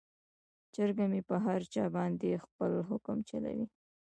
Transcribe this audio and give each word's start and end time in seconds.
چرګه 0.73 1.05
مې 1.11 1.21
په 1.29 1.35
هر 1.45 1.61
چا 1.73 1.83
باندې 1.95 2.41
خپل 2.45 2.71
حکم 2.89 3.17
چلوي. 3.29 3.67